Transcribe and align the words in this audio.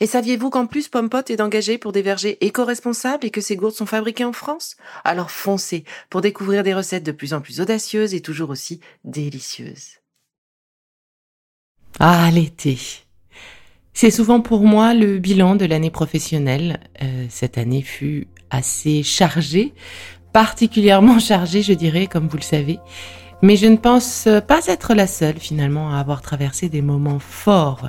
Et 0.00 0.06
saviez-vous 0.06 0.50
qu'en 0.50 0.66
plus 0.66 0.88
Pompot 0.88 1.22
est 1.28 1.40
engagé 1.40 1.78
pour 1.78 1.92
des 1.92 2.02
vergers 2.02 2.38
éco-responsables 2.44 3.26
et 3.26 3.30
que 3.30 3.40
ses 3.40 3.56
gourdes 3.56 3.74
sont 3.74 3.86
fabriquées 3.86 4.24
en 4.24 4.32
France? 4.32 4.76
Alors 5.04 5.30
foncez 5.30 5.84
pour 6.10 6.20
découvrir 6.20 6.62
des 6.62 6.74
recettes 6.74 7.04
de 7.04 7.12
plus 7.12 7.34
en 7.34 7.40
plus 7.40 7.60
audacieuses 7.60 8.14
et 8.14 8.20
toujours 8.20 8.50
aussi 8.50 8.80
délicieuses. 9.04 10.00
Ah, 11.98 12.30
l'été. 12.30 12.78
C'est 13.94 14.10
souvent 14.10 14.40
pour 14.40 14.64
moi 14.64 14.92
le 14.92 15.18
bilan 15.18 15.56
de 15.56 15.64
l'année 15.64 15.90
professionnelle. 15.90 16.80
Euh, 17.02 17.26
cette 17.30 17.56
année 17.56 17.80
fut 17.80 18.26
assez 18.50 19.02
chargée, 19.02 19.72
particulièrement 20.34 21.18
chargée, 21.20 21.62
je 21.62 21.72
dirais, 21.72 22.06
comme 22.06 22.28
vous 22.28 22.36
le 22.36 22.42
savez. 22.42 22.78
Mais 23.40 23.56
je 23.56 23.66
ne 23.66 23.76
pense 23.76 24.28
pas 24.46 24.66
être 24.66 24.94
la 24.94 25.06
seule 25.06 25.38
finalement 25.38 25.94
à 25.94 25.98
avoir 25.98 26.20
traversé 26.20 26.68
des 26.68 26.82
moments 26.82 27.18
forts 27.18 27.88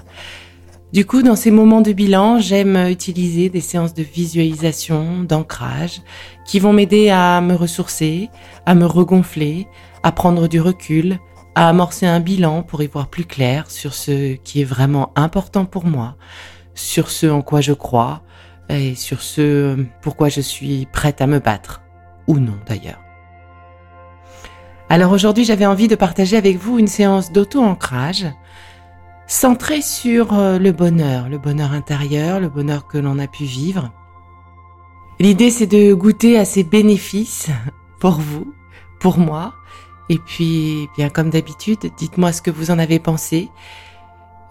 du 0.93 1.05
coup, 1.05 1.21
dans 1.21 1.35
ces 1.35 1.51
moments 1.51 1.81
de 1.81 1.91
bilan, 1.91 2.39
j'aime 2.39 2.77
utiliser 2.89 3.49
des 3.49 3.61
séances 3.61 3.93
de 3.93 4.03
visualisation, 4.03 5.23
d'ancrage, 5.23 6.01
qui 6.45 6.59
vont 6.59 6.73
m'aider 6.73 7.09
à 7.09 7.41
me 7.41 7.55
ressourcer, 7.55 8.29
à 8.65 8.73
me 8.73 8.85
regonfler, 8.85 9.67
à 10.03 10.11
prendre 10.11 10.47
du 10.47 10.61
recul, 10.61 11.19
à 11.55 11.69
amorcer 11.69 12.05
un 12.05 12.19
bilan 12.19 12.63
pour 12.63 12.81
y 12.83 12.87
voir 12.87 13.07
plus 13.07 13.25
clair 13.25 13.69
sur 13.69 13.93
ce 13.93 14.35
qui 14.35 14.61
est 14.61 14.65
vraiment 14.65 15.11
important 15.15 15.65
pour 15.65 15.85
moi, 15.85 16.15
sur 16.73 17.09
ce 17.09 17.27
en 17.27 17.41
quoi 17.41 17.61
je 17.61 17.73
crois 17.73 18.21
et 18.69 18.95
sur 18.95 19.21
ce 19.21 19.77
pourquoi 20.01 20.29
je 20.29 20.41
suis 20.41 20.87
prête 20.93 21.19
à 21.21 21.27
me 21.27 21.39
battre, 21.39 21.81
ou 22.27 22.37
non 22.37 22.57
d'ailleurs. 22.67 23.01
Alors 24.89 25.11
aujourd'hui, 25.11 25.43
j'avais 25.43 25.65
envie 25.65 25.89
de 25.89 25.95
partager 25.95 26.37
avec 26.37 26.57
vous 26.57 26.79
une 26.79 26.87
séance 26.87 27.33
d'auto-ancrage 27.33 28.27
centré 29.27 29.81
sur 29.81 30.33
euh, 30.33 30.57
le 30.57 30.71
bonheur, 30.71 31.29
le 31.29 31.37
bonheur 31.37 31.73
intérieur, 31.73 32.39
le 32.39 32.49
bonheur 32.49 32.87
que 32.87 32.97
l'on 32.97 33.19
a 33.19 33.27
pu 33.27 33.43
vivre. 33.43 33.91
L'idée, 35.19 35.51
c'est 35.51 35.67
de 35.67 35.93
goûter 35.93 36.37
à 36.37 36.45
ces 36.45 36.63
bénéfices 36.63 37.49
pour 37.99 38.13
vous, 38.13 38.53
pour 38.99 39.17
moi. 39.17 39.53
Et 40.09 40.17
puis, 40.17 40.87
bien 40.95 41.09
comme 41.09 41.29
d'habitude, 41.29 41.91
dites-moi 41.97 42.31
ce 42.31 42.41
que 42.41 42.51
vous 42.51 42.71
en 42.71 42.79
avez 42.79 42.99
pensé, 42.99 43.49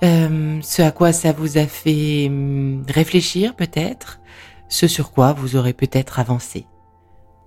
euh, 0.03 0.61
ce 0.61 0.83
à 0.83 0.91
quoi 0.91 1.13
ça 1.13 1.33
vous 1.33 1.57
a 1.57 1.67
fait 1.67 2.27
hum, 2.29 2.85
réfléchir 2.89 3.57
peut-être, 3.57 4.21
ce 4.69 4.87
sur 4.87 5.13
quoi 5.13 5.33
vous 5.33 5.57
aurez 5.57 5.73
peut-être 5.73 6.19
avancé. 6.19 6.67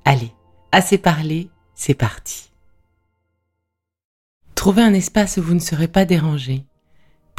Allez, 0.06 0.34
assez 0.72 0.98
parlé, 0.98 1.50
c'est 1.76 1.94
parti. 1.94 2.50
Trouvez 4.56 4.82
un 4.82 4.94
espace 4.94 5.38
où 5.38 5.44
vous 5.44 5.54
ne 5.54 5.60
serez 5.60 5.88
pas 5.88 6.06
dérangé. 6.06 6.66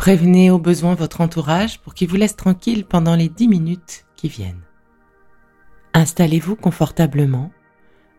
Prévenez 0.00 0.50
au 0.50 0.58
besoin 0.58 0.94
votre 0.94 1.20
entourage 1.20 1.78
pour 1.78 1.92
qu'il 1.92 2.08
vous 2.08 2.16
laisse 2.16 2.34
tranquille 2.34 2.86
pendant 2.86 3.14
les 3.14 3.28
dix 3.28 3.48
minutes 3.48 4.06
qui 4.16 4.28
viennent. 4.28 4.62
Installez-vous 5.92 6.56
confortablement, 6.56 7.52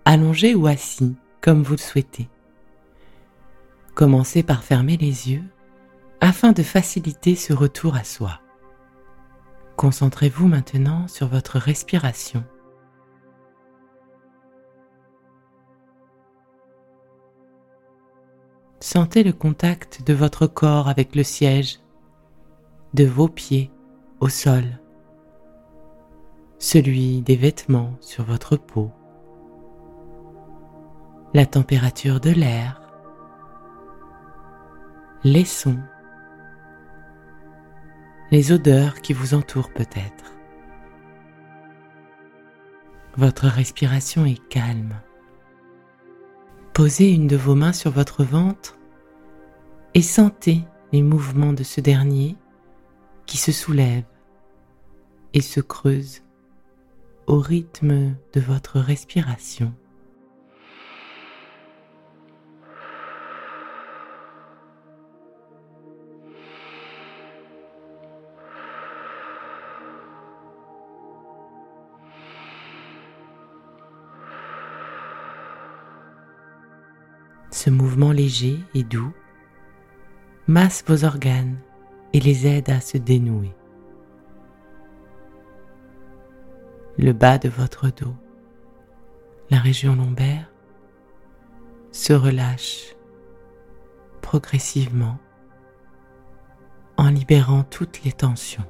allongé 0.06 0.54
ou 0.54 0.68
assis, 0.68 1.16
comme 1.42 1.64
vous 1.64 1.72
le 1.72 1.80
souhaitez. 1.80 2.30
Commencez 3.96 4.44
par 4.44 4.64
fermer 4.64 4.96
les 4.96 5.32
yeux 5.32 5.44
afin 6.20 6.52
de 6.52 6.62
faciliter 6.62 7.34
ce 7.34 7.52
retour 7.52 7.96
à 7.96 8.04
soi. 8.04 8.42
Concentrez-vous 9.76 10.48
maintenant 10.48 11.08
sur 11.08 11.30
votre 11.30 11.58
respiration. 11.58 12.44
Sentez 18.84 19.24
le 19.24 19.32
contact 19.32 20.04
de 20.08 20.14
votre 20.16 20.48
corps 20.48 20.90
avec 20.90 21.16
le 21.16 21.22
siège, 21.22 21.80
de 22.96 23.06
vos 23.06 23.28
pieds 23.28 23.70
au 24.20 24.28
sol, 24.28 24.64
celui 26.58 27.22
des 27.22 27.36
vêtements 27.36 27.94
sur 28.02 28.24
votre 28.24 28.58
peau, 28.58 28.92
la 31.36 31.46
température 31.46 32.20
de 32.20 32.32
l'air, 32.32 32.82
les 35.24 35.46
sons, 35.46 35.80
les 38.32 38.52
odeurs 38.52 39.02
qui 39.02 39.14
vous 39.14 39.36
entourent 39.36 39.72
peut-être. 39.72 40.34
Votre 43.16 43.46
respiration 43.46 44.26
est 44.26 44.44
calme. 44.50 44.96
Posez 46.84 47.12
une 47.12 47.28
de 47.28 47.38
vos 47.38 47.54
mains 47.54 47.74
sur 47.74 47.92
votre 47.92 48.24
ventre 48.24 48.76
et 49.94 50.02
sentez 50.02 50.64
les 50.92 51.04
mouvements 51.04 51.54
de 51.54 51.62
ce 51.62 51.80
dernier 51.80 52.36
qui 53.28 53.38
se 53.38 53.52
soulève 53.52 54.04
et 55.36 55.42
se 55.42 55.60
creuse 55.60 56.24
au 57.28 57.38
rythme 57.38 58.16
de 58.34 58.42
votre 58.42 58.80
respiration. 58.80 59.76
Léger 78.22 78.60
et 78.76 78.84
doux 78.84 79.12
masse 80.46 80.84
vos 80.88 81.06
organes 81.06 81.58
et 82.14 82.20
les 82.20 82.46
aide 82.46 82.70
à 82.70 82.80
se 82.80 82.98
dénouer. 82.98 83.56
Le 87.00 87.14
bas 87.14 87.40
de 87.40 87.50
votre 87.50 87.88
dos, 87.90 88.14
la 89.50 89.58
région 89.58 89.96
lombaire, 89.96 90.52
se 91.92 92.14
relâche 92.14 92.96
progressivement 94.22 95.18
en 96.98 97.10
libérant 97.10 97.64
toutes 97.64 98.04
les 98.04 98.12
tensions. 98.12 98.68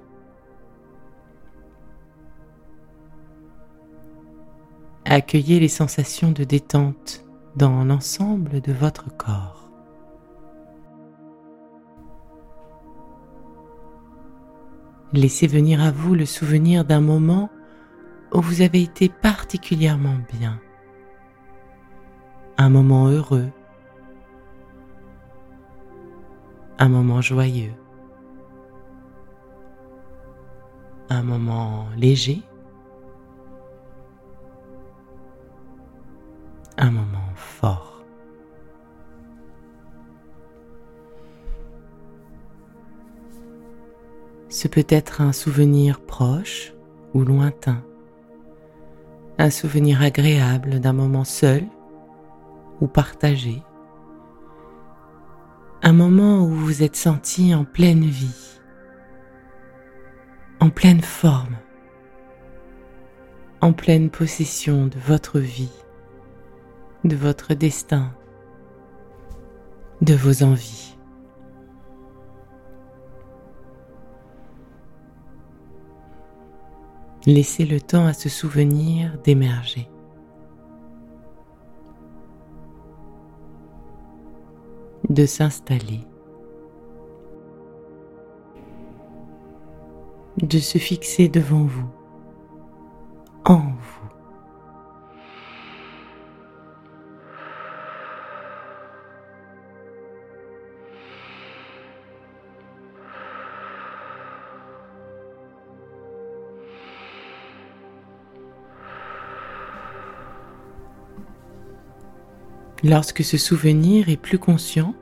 Accueillez 5.04 5.60
les 5.60 5.68
sensations 5.68 6.32
de 6.32 6.46
détente 6.46 7.26
dans 7.56 7.84
l'ensemble 7.84 8.62
de 8.62 8.72
votre 8.72 9.16
corps. 9.18 9.70
Laissez 15.14 15.48
venir 15.48 15.82
à 15.82 15.92
vous 15.92 16.16
le 16.16 16.26
souvenir 16.26 16.86
d'un 16.86 17.02
moment 17.02 17.50
où 18.34 18.40
vous 18.40 18.62
avez 18.62 18.82
été 18.82 19.10
particulièrement 19.10 20.18
bien. 20.40 20.60
Un 22.58 22.70
moment 22.70 23.08
heureux. 23.08 23.50
Un 26.80 26.88
moment 26.88 27.22
joyeux. 27.22 27.74
Un 31.10 31.24
moment 31.24 31.88
léger. 31.98 32.42
Ce 44.62 44.68
peut 44.68 44.86
être 44.90 45.22
un 45.22 45.34
souvenir 45.34 46.00
proche 46.00 46.76
ou 47.16 47.24
lointain, 47.24 47.84
un 49.40 49.50
souvenir 49.50 50.04
agréable 50.04 50.80
d'un 50.80 50.94
moment 50.94 51.24
seul 51.24 51.64
ou 52.80 52.86
partagé, 52.86 53.64
Un 55.82 55.94
moment 55.94 56.44
où 56.44 56.50
vous 56.50 56.84
êtes 56.84 56.96
senti 56.96 57.56
en 57.56 57.66
pleine 57.66 58.06
vie, 58.06 58.60
en 60.60 60.70
pleine 60.70 61.02
forme, 61.02 61.58
en 63.62 63.74
pleine 63.74 64.12
possession 64.12 64.86
de 64.86 65.00
votre 65.00 65.40
vie, 65.40 65.74
de 67.04 67.16
votre 67.16 67.56
destin, 67.56 68.12
de 70.02 70.14
vos 70.14 70.44
envies. 70.44 70.96
Laissez 77.26 77.66
le 77.66 77.80
temps 77.80 78.06
à 78.06 78.14
ce 78.14 78.30
souvenir 78.30 79.18
d'émerger. 79.24 79.88
de 85.12 85.26
s'installer, 85.26 86.08
de 90.42 90.60
se 90.60 90.78
fixer 90.78 91.28
devant 91.28 91.64
vous, 91.64 91.90
en. 93.46 93.74
Lorsque 112.84 113.24
ce 113.24 113.38
souvenir 113.38 114.10
est 114.10 114.18
plus 114.18 114.40
conscient, 114.40 114.96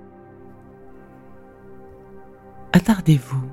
attardez-vous. 2.73 3.43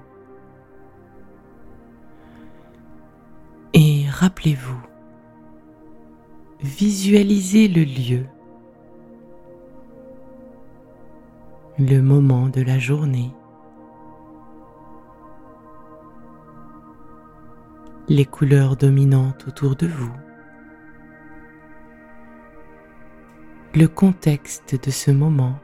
Et 3.73 4.07
rappelez-vous, 4.11 4.81
visualisez 6.61 7.69
le 7.69 7.85
lieu, 7.85 8.27
le 11.79 12.01
moment 12.01 12.49
de 12.49 12.63
la 12.63 12.81
journée, 12.81 13.31
les 18.09 18.25
couleurs 18.25 18.77
dominantes 18.77 19.45
autour 19.47 19.77
de 19.77 19.87
vous. 19.87 20.26
Le 23.77 23.89
contexte 23.89 24.75
de 24.87 24.91
ce 24.91 25.11
moment, 25.11 25.61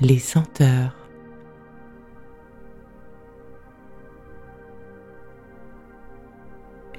les 0.00 0.18
senteurs, 0.18 0.96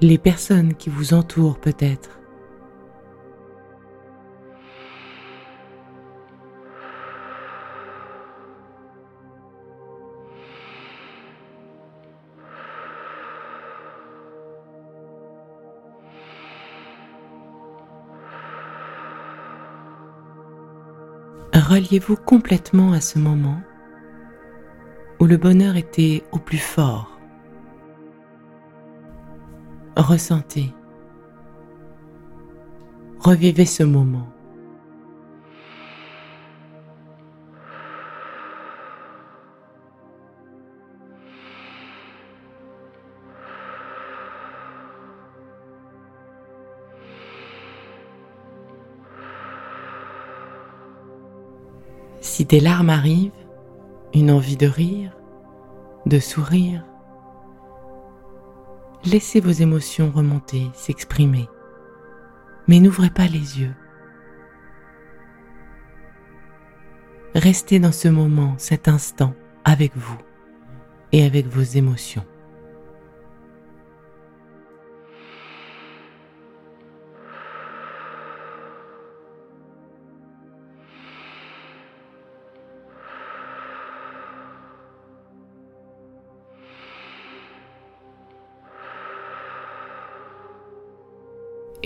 les 0.02 0.20
personnes 0.20 0.76
qui 0.76 0.92
vous 0.92 1.16
entourent 1.16 1.60
peut-être. 1.60 2.21
Reliez-vous 21.54 22.16
complètement 22.16 22.94
à 22.94 23.02
ce 23.02 23.20
moment 23.20 23.62
où 25.20 25.26
le 25.26 25.38
bonheur 25.38 25.76
était 25.76 26.24
au 26.32 26.40
plus 26.40 26.58
fort. 26.58 27.20
Ressentez, 29.96 30.74
revivez 33.20 33.66
ce 33.66 33.84
moment. 33.84 34.28
Si 52.42 52.46
des 52.46 52.60
larmes 52.60 52.90
arrivent, 52.90 53.46
une 54.16 54.32
envie 54.32 54.58
de 54.58 54.66
rire, 54.66 55.16
de 56.08 56.18
sourire, 56.18 56.84
laissez 59.06 59.40
vos 59.40 59.52
émotions 59.52 60.10
remonter, 60.10 60.72
s'exprimer, 60.74 61.48
mais 62.68 62.80
n'ouvrez 62.80 63.12
pas 63.12 63.28
les 63.28 63.60
yeux. 63.60 63.76
Restez 67.36 67.78
dans 67.78 67.92
ce 67.92 68.08
moment, 68.08 68.56
cet 68.58 68.88
instant, 68.88 69.36
avec 69.64 69.96
vous 69.96 70.18
et 71.12 71.24
avec 71.24 71.46
vos 71.46 71.62
émotions. 71.62 72.26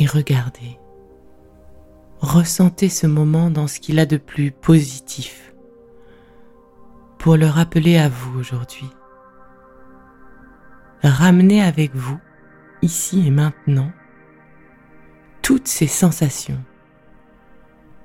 Et 0.05 0.07
regardez. 0.07 0.79
Ressentez 2.19 2.89
ce 2.89 3.07
moment 3.07 3.49
dans 3.49 3.67
ce 3.67 3.79
qu'il 3.79 3.99
a 3.99 4.05
de 4.05 4.17
plus 4.17 4.51
positif 4.51 5.53
pour 7.17 7.37
le 7.37 7.47
rappeler 7.47 7.97
à 7.97 8.07
vous 8.07 8.39
aujourd'hui. 8.39 8.87
Ramenez 11.01 11.63
avec 11.63 11.95
vous, 11.95 12.19
ici 12.83 13.25
et 13.25 13.31
maintenant, 13.31 13.91
toutes 15.41 15.67
ces 15.67 15.87
sensations, 15.87 16.63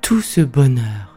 tout 0.01 0.23
ce 0.23 0.41
bonheur. 0.41 1.10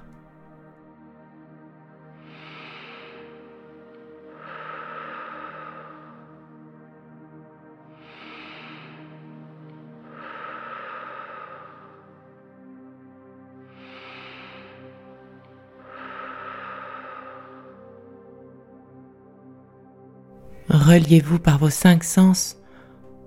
Reliez-vous 20.69 21.39
par 21.39 21.57
vos 21.57 21.69
cinq 21.69 22.03
sens 22.03 22.57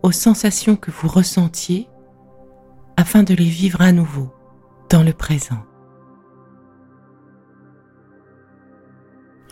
aux 0.02 0.12
sensations 0.12 0.76
que 0.76 0.90
vous 0.90 1.08
ressentiez 1.08 1.88
afin 2.96 3.22
de 3.22 3.34
les 3.34 3.44
vivre 3.44 3.82
à 3.82 3.92
nouveau 3.92 4.32
dans 4.88 5.02
le 5.02 5.12
présent. 5.12 5.62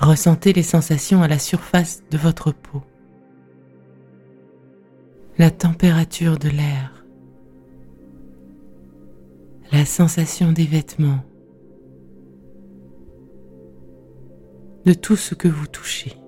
Ressentez 0.01 0.53
les 0.53 0.63
sensations 0.63 1.23
à 1.23 1.29
la 1.29 1.39
surface 1.39 2.03
de 2.11 2.19
votre 2.19 2.53
peau, 2.53 2.83
la 5.39 5.51
température 5.51 6.39
de 6.39 6.49
l'air, 6.49 7.05
la 9.73 9.85
sensation 9.85 10.53
des 10.53 10.67
vêtements, 10.67 11.25
de 14.85 14.95
tout 14.95 15.17
ce 15.17 15.35
que 15.35 15.49
vous 15.49 15.67
touchez. 15.67 16.24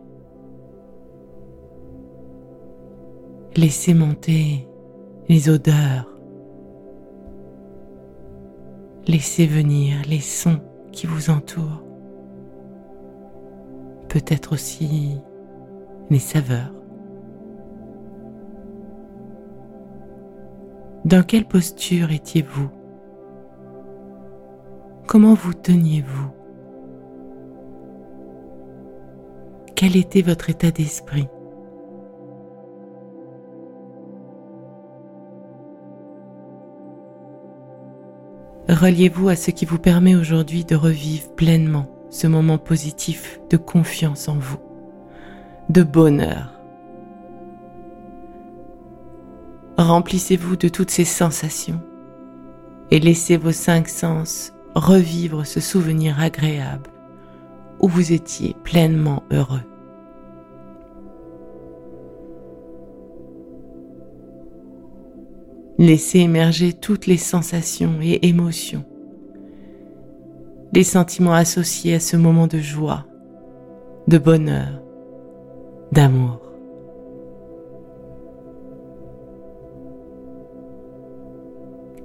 Laissez 3.56 3.94
monter 3.94 4.68
les 5.30 5.48
odeurs. 5.48 6.06
Laissez 9.06 9.46
venir 9.46 9.96
les 10.06 10.20
sons 10.20 10.60
qui 10.92 11.06
vous 11.06 11.30
entourent. 11.30 11.82
Peut-être 14.10 14.52
aussi 14.52 15.16
les 16.10 16.18
saveurs. 16.18 16.74
Dans 21.06 21.22
quelle 21.22 21.46
posture 21.46 22.10
étiez-vous? 22.10 22.68
Comment 25.06 25.32
vous 25.32 25.54
teniez-vous? 25.54 26.30
Quel 29.74 29.96
était 29.96 30.22
votre 30.22 30.50
état 30.50 30.70
d'esprit? 30.70 31.28
Reliez-vous 38.68 39.28
à 39.28 39.36
ce 39.36 39.52
qui 39.52 39.64
vous 39.64 39.78
permet 39.78 40.16
aujourd'hui 40.16 40.64
de 40.64 40.74
revivre 40.74 41.28
pleinement 41.36 41.86
ce 42.10 42.26
moment 42.26 42.58
positif 42.58 43.38
de 43.48 43.56
confiance 43.56 44.28
en 44.28 44.34
vous, 44.34 44.58
de 45.68 45.84
bonheur. 45.84 46.52
Remplissez-vous 49.78 50.56
de 50.56 50.68
toutes 50.68 50.90
ces 50.90 51.04
sensations 51.04 51.80
et 52.90 52.98
laissez 52.98 53.36
vos 53.36 53.52
cinq 53.52 53.88
sens 53.88 54.52
revivre 54.74 55.46
ce 55.46 55.60
souvenir 55.60 56.20
agréable 56.20 56.90
où 57.78 57.88
vous 57.88 58.12
étiez 58.12 58.56
pleinement 58.64 59.22
heureux. 59.30 59.62
Laissez 65.78 66.20
émerger 66.20 66.72
toutes 66.72 67.06
les 67.06 67.18
sensations 67.18 67.98
et 68.00 68.20
émotions, 68.22 68.84
les 70.72 70.84
sentiments 70.84 71.34
associés 71.34 71.94
à 71.96 72.00
ce 72.00 72.16
moment 72.16 72.46
de 72.46 72.58
joie, 72.58 73.04
de 74.08 74.16
bonheur, 74.16 74.82
d'amour. 75.92 76.40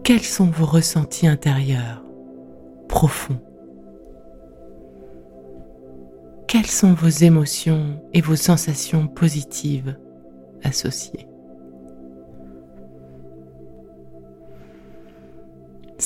Quels 0.04 0.20
sont 0.20 0.48
vos 0.48 0.66
ressentis 0.66 1.28
intérieurs 1.28 2.04
profonds? 2.90 3.40
Quelles 6.46 6.66
sont 6.66 6.94
vos 6.94 7.08
émotions 7.08 8.04
et 8.12 8.20
vos 8.20 8.36
sensations 8.36 9.08
positives 9.08 9.98
associées? 10.62 11.31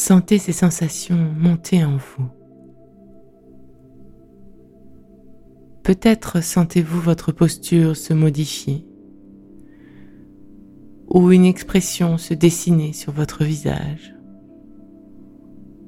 Sentez 0.07 0.37
ces 0.37 0.51
sensations 0.51 1.33
monter 1.35 1.83
en 1.83 1.97
vous. 1.97 2.27
Peut-être 5.81 6.43
sentez-vous 6.43 7.01
votre 7.01 7.31
posture 7.31 7.97
se 7.97 8.13
modifier 8.13 8.85
ou 11.07 11.31
une 11.31 11.45
expression 11.45 12.19
se 12.19 12.35
dessiner 12.35 12.93
sur 12.93 13.13
votre 13.13 13.43
visage 13.43 14.13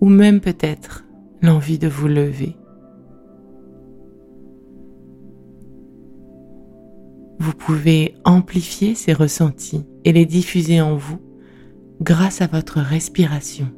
ou 0.02 0.10
même 0.10 0.42
peut-être 0.42 1.06
l'envie 1.44 1.78
de 1.78 1.88
vous 1.88 2.08
lever. 2.08 2.58
Vous 7.38 7.54
pouvez 7.54 8.16
amplifier 8.26 8.96
ces 8.96 9.14
ressentis 9.14 9.86
et 10.06 10.12
les 10.12 10.26
diffuser 10.26 10.82
en 10.82 10.98
vous 10.98 11.22
grâce 12.02 12.42
à 12.42 12.48
votre 12.48 12.80
respiration 12.80 13.72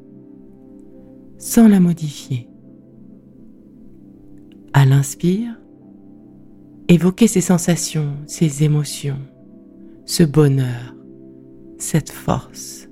sans 1.39 1.67
la 1.67 1.79
modifier. 1.79 2.49
À 4.73 4.85
l'inspire, 4.85 5.59
évoquez 6.89 7.27
ces 7.27 7.41
sensations, 7.41 8.13
ces 8.27 8.63
émotions, 8.63 9.19
ce 10.05 10.23
bonheur, 10.23 10.95
cette 11.77 12.11
force. 12.11 12.87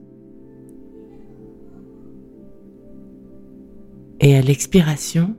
Et 4.20 4.36
à 4.36 4.42
l'expiration, 4.42 5.36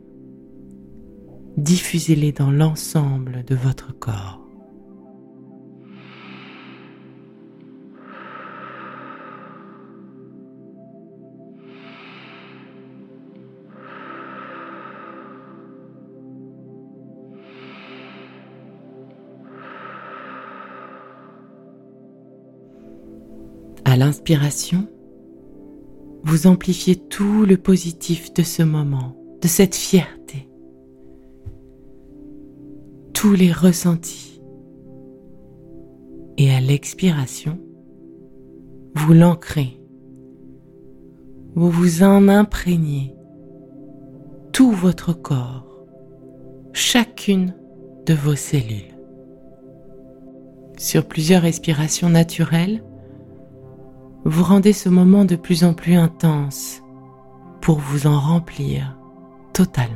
diffusez-les 1.57 2.33
dans 2.33 2.53
l'ensemble 2.53 3.45
de 3.45 3.57
votre 3.57 3.99
corps. 3.99 4.48
L'inspiration, 24.09 24.89
vous 26.25 26.47
amplifiez 26.47 26.97
tout 26.97 27.45
le 27.45 27.59
positif 27.59 28.33
de 28.33 28.43
ce 28.43 28.63
moment, 28.63 29.15
de 29.43 29.49
cette 29.49 29.75
fierté, 29.75 30.49
tous 33.13 33.35
les 33.35 33.53
ressentis. 33.53 34.41
Et 36.39 36.51
à 36.51 36.61
l'expiration, 36.61 37.59
vous 38.95 39.13
l'ancrez, 39.13 39.79
vous 41.55 41.71
vous 41.71 42.03
en 42.03 42.29
imprégnez, 42.29 43.15
tout 44.55 44.71
votre 44.73 45.13
corps, 45.13 45.85
chacune 46.73 47.55
de 48.07 48.15
vos 48.15 48.37
cellules. 48.37 48.97
Sur 50.79 51.07
plusieurs 51.07 51.43
respirations 51.43 52.09
naturelles, 52.09 52.83
vous 54.29 54.45
rendez 54.45 54.75
ce 54.75 54.91
moment 54.91 55.25
de 55.25 55.37
plus 55.37 55.65
en 55.65 55.73
plus 55.73 55.95
intense 55.95 56.83
pour 57.63 57.79
vous 57.79 58.07
en 58.07 58.21
remplir 58.21 58.97
totalement. 59.55 59.95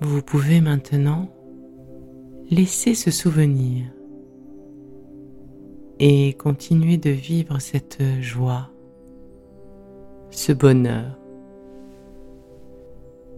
Vous 0.00 0.22
pouvez 0.22 0.60
maintenant 0.60 1.28
laissez 2.52 2.94
ce 2.94 3.10
souvenir 3.10 3.86
et 5.98 6.34
continuez 6.34 6.98
de 6.98 7.08
vivre 7.08 7.58
cette 7.60 8.02
joie, 8.20 8.68
ce 10.30 10.52
bonheur, 10.52 11.18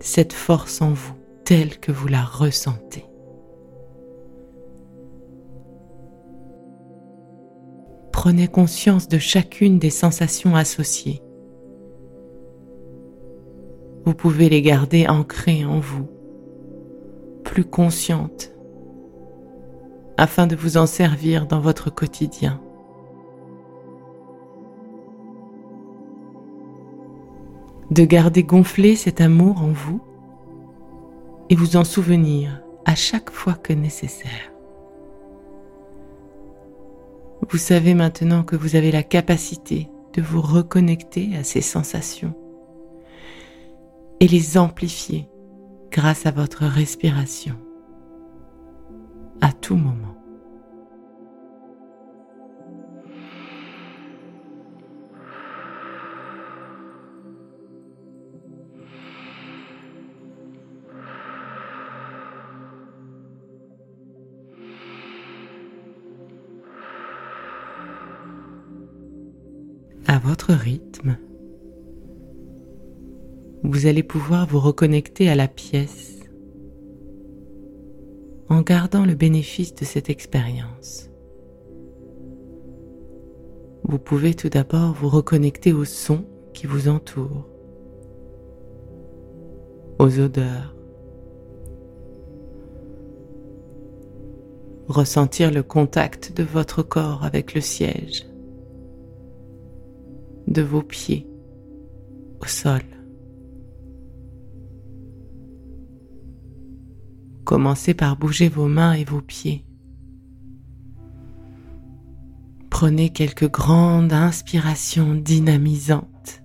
cette 0.00 0.32
force 0.32 0.82
en 0.82 0.90
vous 0.90 1.14
telle 1.44 1.78
que 1.78 1.92
vous 1.92 2.08
la 2.08 2.24
ressentez. 2.24 3.04
Prenez 8.10 8.48
conscience 8.48 9.06
de 9.06 9.18
chacune 9.18 9.78
des 9.78 9.90
sensations 9.90 10.56
associées. 10.56 11.22
Vous 14.04 14.14
pouvez 14.14 14.48
les 14.48 14.60
garder 14.60 15.06
ancrées 15.06 15.64
en 15.64 15.78
vous, 15.78 16.08
plus 17.44 17.64
conscientes 17.64 18.53
afin 20.16 20.46
de 20.46 20.56
vous 20.56 20.76
en 20.76 20.86
servir 20.86 21.46
dans 21.46 21.60
votre 21.60 21.90
quotidien. 21.90 22.60
De 27.90 28.04
garder 28.04 28.42
gonflé 28.42 28.96
cet 28.96 29.20
amour 29.20 29.62
en 29.62 29.68
vous 29.68 30.00
et 31.50 31.56
vous 31.56 31.76
en 31.76 31.84
souvenir 31.84 32.62
à 32.84 32.94
chaque 32.94 33.30
fois 33.30 33.54
que 33.54 33.72
nécessaire. 33.72 34.52
Vous 37.50 37.58
savez 37.58 37.94
maintenant 37.94 38.42
que 38.42 38.56
vous 38.56 38.76
avez 38.76 38.90
la 38.90 39.02
capacité 39.02 39.90
de 40.14 40.22
vous 40.22 40.40
reconnecter 40.40 41.36
à 41.36 41.44
ces 41.44 41.60
sensations 41.60 42.34
et 44.20 44.28
les 44.28 44.56
amplifier 44.56 45.28
grâce 45.90 46.26
à 46.26 46.30
votre 46.30 46.64
respiration 46.64 47.54
à 49.40 49.52
tout 49.52 49.76
moment. 49.76 50.03
Allez 73.86 74.02
pouvoir 74.02 74.46
vous 74.46 74.60
reconnecter 74.60 75.28
à 75.28 75.34
la 75.34 75.48
pièce 75.48 76.20
en 78.48 78.60
gardant 78.60 79.04
le 79.04 79.14
bénéfice 79.14 79.74
de 79.74 79.84
cette 79.84 80.10
expérience. 80.10 81.10
Vous 83.84 83.98
pouvez 83.98 84.34
tout 84.34 84.48
d'abord 84.48 84.92
vous 84.94 85.08
reconnecter 85.08 85.72
aux 85.72 85.84
sons 85.84 86.24
qui 86.52 86.66
vous 86.66 86.88
entourent, 86.88 87.48
aux 89.98 90.20
odeurs, 90.20 90.74
ressentir 94.88 95.50
le 95.50 95.62
contact 95.62 96.36
de 96.36 96.42
votre 96.42 96.82
corps 96.82 97.24
avec 97.24 97.54
le 97.54 97.60
siège, 97.60 98.26
de 100.46 100.62
vos 100.62 100.82
pieds 100.82 101.26
au 102.40 102.46
sol. 102.46 102.82
Commencez 107.44 107.92
par 107.92 108.16
bouger 108.16 108.48
vos 108.48 108.68
mains 108.68 108.94
et 108.94 109.04
vos 109.04 109.20
pieds. 109.20 109.66
Prenez 112.70 113.10
quelques 113.10 113.50
grandes 113.50 114.12
inspirations 114.12 115.14
dynamisantes. 115.14 116.42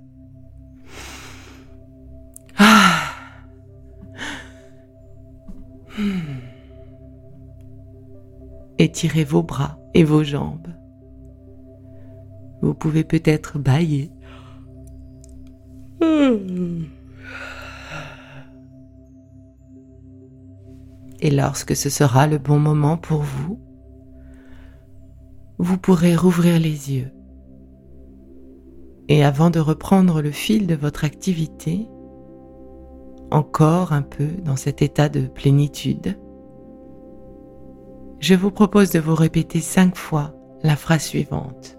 Ah. 2.57 3.13
Hmm. 5.97 6.39
Étirez 8.77 9.23
vos 9.23 9.43
bras 9.43 9.79
et 9.93 10.03
vos 10.03 10.23
jambes. 10.23 10.67
Vous 12.61 12.73
pouvez 12.73 13.03
peut-être 13.05 13.57
bailler. 13.57 14.11
Et 21.21 21.31
lorsque 21.31 21.75
ce 21.75 21.89
sera 21.89 22.27
le 22.27 22.37
bon 22.37 22.59
moment 22.59 22.97
pour 22.97 23.21
vous, 23.21 23.59
vous 25.57 25.77
pourrez 25.77 26.15
rouvrir 26.15 26.59
les 26.59 26.93
yeux. 26.93 27.11
Et 29.09 29.23
avant 29.23 29.49
de 29.49 29.59
reprendre 29.59 30.21
le 30.21 30.31
fil 30.31 30.67
de 30.67 30.75
votre 30.75 31.03
activité, 31.03 31.87
encore 33.31 33.91
un 33.91 34.01
peu 34.01 34.27
dans 34.45 34.55
cet 34.55 34.81
état 34.81 35.09
de 35.09 35.27
plénitude, 35.27 36.17
je 38.19 38.35
vous 38.35 38.51
propose 38.51 38.91
de 38.91 38.99
vous 38.99 39.15
répéter 39.15 39.59
cinq 39.59 39.95
fois 39.95 40.33
la 40.63 40.75
phrase 40.75 41.03
suivante. 41.03 41.77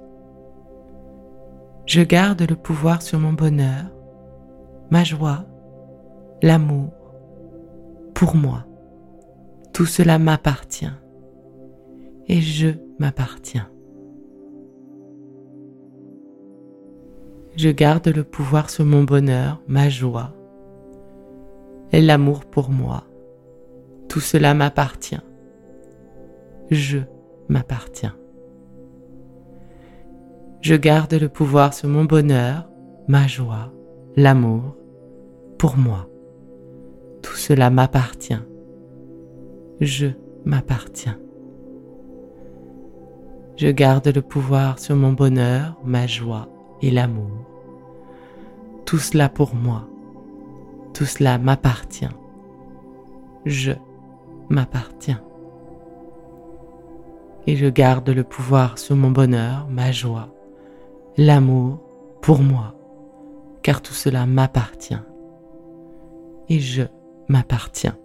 Je 1.86 2.02
garde 2.02 2.42
le 2.42 2.56
pouvoir 2.56 3.02
sur 3.02 3.18
mon 3.18 3.32
bonheur, 3.32 3.84
ma 4.90 5.04
joie, 5.04 5.44
l'amour, 6.42 6.90
pour 8.14 8.36
moi. 8.36 8.64
Tout 9.72 9.86
cela 9.86 10.18
m'appartient 10.18 10.90
et 12.28 12.40
je 12.40 12.68
m'appartiens. 12.98 13.68
Je 17.56 17.68
garde 17.70 18.08
le 18.08 18.24
pouvoir 18.24 18.70
sur 18.70 18.84
mon 18.84 19.04
bonheur, 19.04 19.60
ma 19.66 19.88
joie 19.88 20.32
et 21.92 22.00
l'amour 22.00 22.44
pour 22.44 22.70
moi. 22.70 23.04
Tout 24.08 24.20
cela 24.20 24.54
m'appartient. 24.54 25.20
Je 26.70 26.98
m'appartiens. 27.48 28.16
Je 30.60 30.74
garde 30.74 31.14
le 31.14 31.28
pouvoir 31.28 31.74
sur 31.74 31.88
mon 31.88 32.04
bonheur, 32.04 32.68
ma 33.08 33.26
joie, 33.26 33.72
l'amour 34.16 34.76
pour 35.58 35.76
moi. 35.76 36.08
Tout 37.22 37.36
cela 37.36 37.70
m'appartient. 37.70 38.38
Je 39.80 40.08
m'appartiens. 40.44 41.18
Je 43.56 43.68
garde 43.68 44.08
le 44.08 44.20
pouvoir 44.20 44.78
sur 44.78 44.94
mon 44.94 45.12
bonheur, 45.12 45.78
ma 45.84 46.06
joie 46.06 46.48
et 46.82 46.90
l'amour. 46.90 47.30
Tout 48.84 48.98
cela 48.98 49.30
pour 49.30 49.54
moi. 49.54 49.88
Tout 50.92 51.06
cela 51.06 51.38
m'appartient. 51.38 52.10
Je 53.46 53.72
m'appartiens. 54.50 55.22
Et 57.46 57.56
je 57.56 57.66
garde 57.66 58.10
le 58.10 58.24
pouvoir 58.24 58.76
sur 58.76 58.96
mon 58.96 59.10
bonheur, 59.10 59.66
ma 59.70 59.92
joie, 59.92 60.28
l'amour 61.16 61.80
pour 62.20 62.40
moi, 62.40 62.74
car 63.62 63.80
tout 63.80 63.94
cela 63.94 64.26
m'appartient. 64.26 65.00
Et 66.50 66.60
je 66.60 66.82
m'appartiens. 67.28 67.96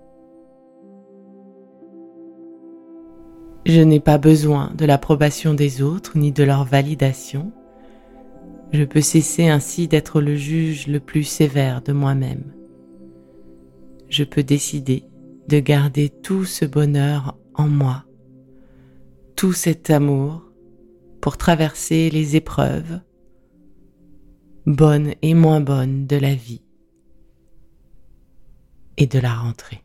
Je 3.66 3.82
n'ai 3.82 4.00
pas 4.00 4.20
besoin 4.20 4.72
de 4.78 4.86
l'approbation 4.86 5.56
des 5.56 5.82
autres 5.82 6.18
ni 6.18 6.32
de 6.32 6.44
leur 6.44 6.66
validation. 6.66 7.52
Je 8.72 8.84
peux 8.84 9.02
cesser 9.02 9.48
ainsi 9.48 9.88
d'être 9.88 10.22
le 10.22 10.36
juge 10.36 10.86
le 10.86 11.00
plus 11.00 11.24
sévère 11.24 11.82
de 11.82 11.92
moi-même. 11.92 12.54
Je 14.08 14.24
peux 14.24 14.44
décider 14.44 15.06
de 15.48 15.60
garder 15.60 16.10
tout 16.10 16.46
ce 16.46 16.64
bonheur 16.64 17.40
en 17.56 17.68
moi, 17.68 18.06
tout 19.36 19.54
cet 19.54 19.90
amour 19.90 20.44
pour 21.20 21.38
traverser 21.38 22.12
les 22.12 22.36
épreuves, 22.36 23.00
bonnes 24.68 25.14
et 25.24 25.34
moins 25.34 25.62
bonnes 25.62 26.06
de 26.06 26.18
la 26.18 26.36
vie 26.36 26.62
et 28.98 29.08
de 29.08 29.18
la 29.18 29.34
rentrée. 29.34 29.85